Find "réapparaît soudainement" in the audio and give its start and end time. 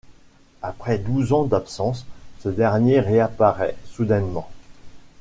3.01-4.49